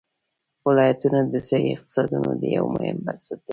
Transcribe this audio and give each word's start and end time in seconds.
ولایتونه 0.67 1.19
د 1.31 1.35
ځایي 1.47 1.67
اقتصادونو 1.75 2.31
یو 2.57 2.65
مهم 2.75 2.97
بنسټ 3.05 3.39
دی. 3.45 3.49